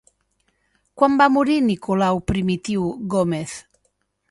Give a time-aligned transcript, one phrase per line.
[1.01, 3.57] Quan va morir Nicolau Primitiu Gómez?